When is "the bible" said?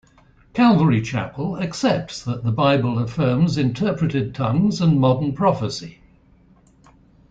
2.43-2.97